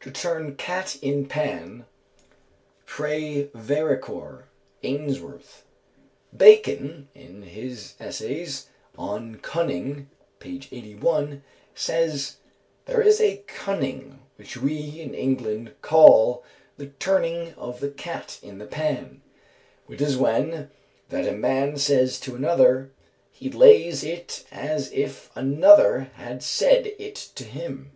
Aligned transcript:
"To 0.00 0.10
turn 0.10 0.54
cat 0.56 0.96
in 1.02 1.26
pan: 1.26 1.84
Prævaricor" 2.86 4.44
(Ainsworth). 4.82 5.66
Bacon, 6.34 7.08
in 7.14 7.42
his 7.42 7.92
Essays 8.00 8.70
"On 8.96 9.34
Cunning," 9.34 10.08
p. 10.38 10.56
81, 10.72 11.42
says: 11.74 12.36
"There 12.86 13.02
is 13.02 13.20
a 13.20 13.44
cunning 13.46 14.22
which 14.36 14.56
we 14.56 14.98
in 14.98 15.12
England 15.12 15.74
call 15.82 16.42
'the 16.78 16.86
turning 16.98 17.52
of 17.58 17.80
the 17.80 17.90
cat 17.90 18.38
in 18.42 18.56
the 18.56 18.64
pan,' 18.66 19.20
which 19.84 20.00
is 20.00 20.16
when 20.16 20.70
that 21.10 21.28
a 21.28 21.32
man 21.32 21.76
says 21.76 22.18
to 22.20 22.34
another, 22.34 22.92
'he 23.30 23.50
lays 23.50 24.02
it 24.02 24.46
as 24.50 24.90
if 24.92 25.30
another 25.34 26.10
had 26.14 26.42
said 26.42 26.94
it 26.98 27.16
to 27.16 27.44
him.'" 27.44 27.92